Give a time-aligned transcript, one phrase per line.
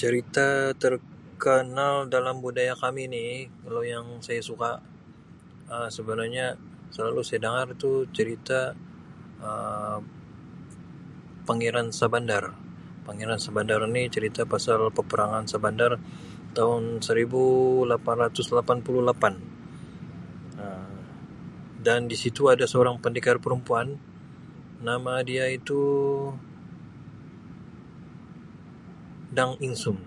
[0.00, 0.48] Cerita
[0.82, 3.26] terkanal dalam budaya kami ni
[3.62, 4.06] kalau yang
[4.48, 4.72] suka
[5.74, 6.46] Um sebenarnya
[6.96, 8.58] selalu saya dangar tu cerita
[9.46, 10.00] Um
[11.48, 12.44] Pangeran Shahbandar,
[13.06, 15.92] Pangeran Shahbandar ni cerita pasal peperangan Sabandar
[16.56, 17.42] taun seribu
[17.90, 19.34] lapan ratus lapan puluh lapan
[20.62, 20.96] Um
[21.86, 23.88] dan di situ ada seorang pendekar perempuan
[24.88, 25.82] nama dia itu
[29.36, 29.98] Dang Insum.